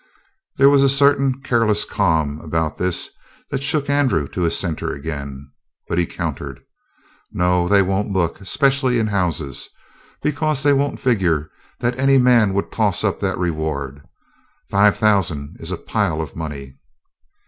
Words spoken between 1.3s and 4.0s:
careless calm about this that shook